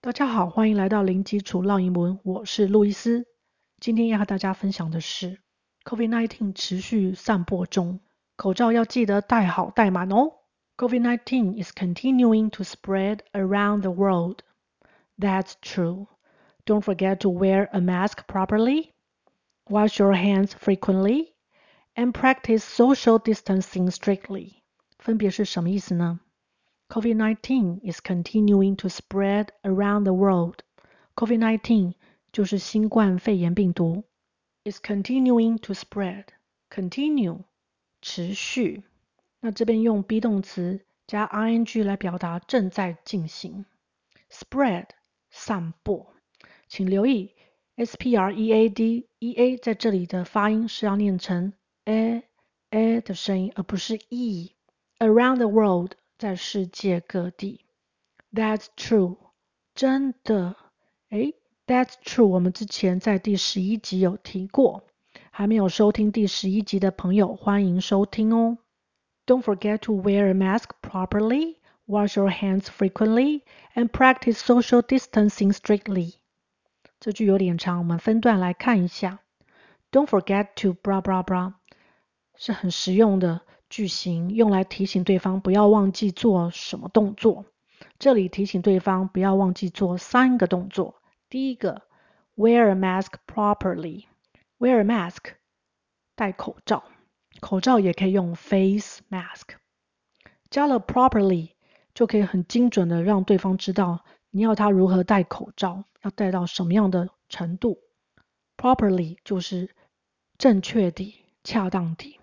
[0.00, 3.26] 大家好，欢迎来到零基础绕英文，我是路易斯。
[3.78, 5.40] 今天要和大家分享的是，
[5.84, 8.00] COVID-19 持续散播中，
[8.36, 10.32] 口罩要记得戴好戴满哦。
[10.76, 14.38] COVID-19 is continuing to spread around the world.
[15.18, 16.08] That's true.
[16.64, 18.90] Don't forget to wear a mask properly,
[19.68, 21.34] wash your hands frequently,
[21.94, 24.62] and practice social distancing strictly.
[24.98, 26.20] 分别是什么意思呢
[26.88, 30.62] ？COVID-19 is continuing to spread around the world.
[31.14, 31.94] COVID-19
[32.32, 34.04] 就是新冠肺炎病毒。
[34.64, 36.26] is continuing to spread.
[36.70, 37.44] Continue
[38.00, 38.84] 持续。
[39.40, 43.66] 那这边用 be 动词加 ing 来表达正在进行。
[44.30, 44.86] Spread
[45.30, 46.14] 散播。
[46.68, 47.34] 请留意
[47.76, 51.52] S-P-R-E-A-D E-A 在这里的发音是要念成
[51.84, 52.22] a
[52.70, 57.64] a 的声音，而不是 e。Around the world 在世界各地，
[58.32, 59.16] That's true，
[59.74, 60.56] 真的，
[61.10, 61.34] 诶，
[61.66, 64.84] That's true，我们之前在第十一集有提过，
[65.30, 68.58] 还没有收听第十一集的朋友，欢迎收听哦。
[69.26, 71.56] Don't forget to wear a mask properly,
[71.86, 73.42] wash your hands frequently,
[73.74, 76.14] and practice social distancing strictly。
[76.98, 79.20] 这句有点长，我们分段来看一下。
[79.90, 81.54] Don't forget to blah blah blah，
[82.36, 83.42] 是很实用的。
[83.69, 87.45] 句型用来提醒对方不要忘记做什么动作。
[87.99, 91.01] 这里提醒对方不要忘记做三个动作。
[91.29, 91.83] 第一个
[92.35, 94.05] ，wear a mask properly。
[94.59, 95.33] wear a mask，
[96.15, 96.83] 戴口罩。
[97.39, 99.57] 口罩也可以用 face mask。
[100.49, 101.51] 加了 properly，
[101.93, 107.77] 就可以很精准的让对方知道你要他如何戴口罩，要戴到什么样的程度。
[108.55, 109.69] properly 就是
[110.39, 112.16] 正确的、恰当的。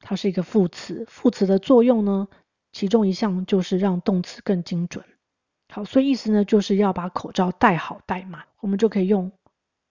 [0.00, 2.28] 它是一个副词，副词的作用呢，
[2.72, 5.04] 其中一项就是让动词更精准。
[5.68, 8.46] 好，所以意思呢，就是要把口罩戴好戴满。
[8.60, 9.32] 我们就可以用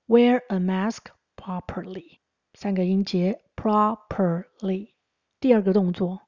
[0.07, 2.17] wear a mask properly，
[2.53, 4.89] 三个音节 properly。
[5.39, 6.21] 第二个动作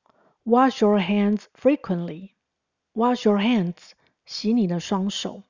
[0.44, 3.92] ，wash your hands frequently，wash your hands，
[4.26, 5.44] 洗你的双手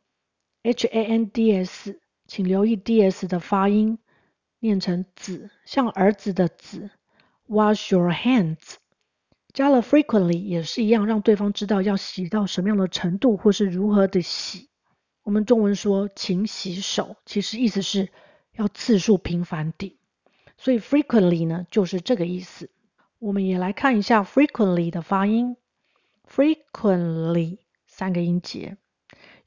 [0.63, 3.99] ，h a n d s，请留意 d s 的发音，
[4.59, 6.89] 念成子，像儿子的子。
[7.51, 8.75] Wash your hands，
[9.53, 14.69] 加了 frequently 也是一样，让对方知道要洗到什么样的程度，或是如何的洗。
[15.23, 18.09] 我们中文说勤洗手，其实意思是
[18.53, 19.97] 要次数频繁地，
[20.57, 22.69] 所以 frequently 呢就是这个意思。
[23.17, 25.57] 我们也来看一下 frequently 的发音
[26.31, 27.57] ，frequently
[27.87, 28.77] 三个音节，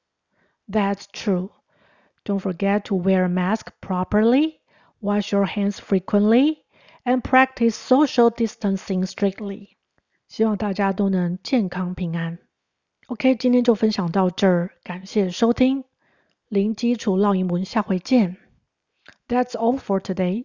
[0.71, 1.51] That's true.
[2.25, 4.61] Don't forget to wear a mask properly,
[5.01, 6.59] wash your hands frequently,
[7.05, 9.71] and practice social distancing strictly.
[10.29, 12.39] 希望大家都能健康平安。
[13.07, 15.85] OK，今天就分享到这儿，感谢收听。
[16.49, 18.37] 零基础绕英文，下回见。
[19.27, 20.45] That's all for today.